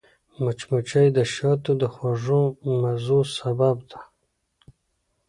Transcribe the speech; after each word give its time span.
مچمچۍ 0.43 1.07
د 1.17 1.19
شاتو 1.33 1.71
د 1.81 1.83
خوږو 1.93 2.41
مزو 2.81 3.19
سبب 3.37 3.77
ده 3.89 3.99